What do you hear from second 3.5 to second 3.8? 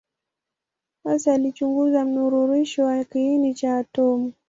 cha